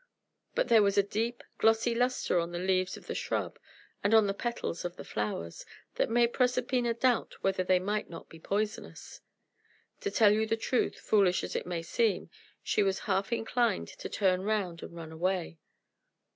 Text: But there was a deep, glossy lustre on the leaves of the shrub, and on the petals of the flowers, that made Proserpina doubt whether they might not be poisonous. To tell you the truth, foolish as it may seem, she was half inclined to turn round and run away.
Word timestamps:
But 0.55 0.67
there 0.67 0.81
was 0.81 0.97
a 0.97 1.03
deep, 1.03 1.43
glossy 1.59 1.93
lustre 1.93 2.39
on 2.39 2.51
the 2.51 2.57
leaves 2.57 2.97
of 2.97 3.05
the 3.05 3.13
shrub, 3.13 3.59
and 4.03 4.15
on 4.15 4.25
the 4.25 4.33
petals 4.33 4.83
of 4.83 4.95
the 4.95 5.03
flowers, 5.03 5.63
that 5.93 6.09
made 6.09 6.33
Proserpina 6.33 6.95
doubt 6.95 7.35
whether 7.41 7.63
they 7.63 7.77
might 7.77 8.09
not 8.09 8.27
be 8.27 8.39
poisonous. 8.39 9.21
To 9.99 10.09
tell 10.09 10.31
you 10.31 10.47
the 10.47 10.57
truth, 10.57 10.95
foolish 10.95 11.43
as 11.43 11.55
it 11.55 11.67
may 11.67 11.83
seem, 11.83 12.31
she 12.63 12.81
was 12.81 13.01
half 13.05 13.31
inclined 13.31 13.89
to 13.89 14.09
turn 14.09 14.41
round 14.41 14.81
and 14.81 14.95
run 14.95 15.11
away. 15.11 15.59